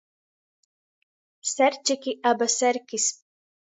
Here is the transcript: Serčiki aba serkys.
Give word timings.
Serčiki 1.53 2.13
aba 2.35 2.47
serkys. 2.59 3.05